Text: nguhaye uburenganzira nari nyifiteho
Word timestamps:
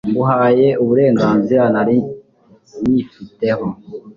nguhaye 0.11 0.67
uburenganzira 0.83 1.63
nari 1.73 1.97
nyifiteho 2.89 3.65